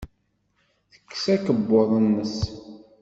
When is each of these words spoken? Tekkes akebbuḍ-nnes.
Tekkes 0.91 1.25
akebbuḍ-nnes. 1.35 2.37